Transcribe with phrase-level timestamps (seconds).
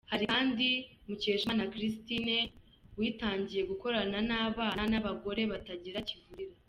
[0.11, 0.67] Hari kandi
[1.07, 2.37] Mukeshimana Christine
[2.97, 6.53] witangiye gukorana n’abana n’abagore batagira kivurira.